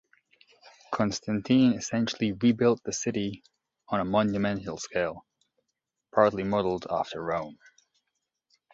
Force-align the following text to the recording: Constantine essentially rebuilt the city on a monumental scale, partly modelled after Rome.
Constantine 0.91 1.73
essentially 1.73 2.31
rebuilt 2.31 2.81
the 2.83 2.91
city 2.91 3.43
on 3.89 3.99
a 3.99 4.03
monumental 4.03 4.79
scale, 4.79 5.27
partly 6.11 6.41
modelled 6.43 6.87
after 6.89 7.21
Rome. 7.21 7.59